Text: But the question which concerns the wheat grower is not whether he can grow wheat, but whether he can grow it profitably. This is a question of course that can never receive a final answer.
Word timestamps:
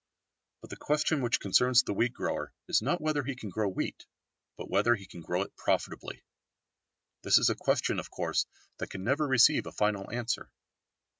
But 0.61 0.71
the 0.71 0.77
question 0.77 1.21
which 1.21 1.39
concerns 1.39 1.83
the 1.83 1.93
wheat 1.93 2.11
grower 2.11 2.51
is 2.67 2.81
not 2.81 3.01
whether 3.01 3.21
he 3.23 3.35
can 3.35 3.51
grow 3.51 3.67
wheat, 3.69 4.07
but 4.57 4.67
whether 4.67 4.95
he 4.95 5.05
can 5.05 5.21
grow 5.21 5.43
it 5.43 5.55
profitably. 5.55 6.23
This 7.21 7.37
is 7.37 7.51
a 7.51 7.55
question 7.55 7.99
of 7.99 8.09
course 8.09 8.47
that 8.79 8.89
can 8.89 9.03
never 9.03 9.27
receive 9.27 9.67
a 9.67 9.71
final 9.71 10.09
answer. 10.09 10.49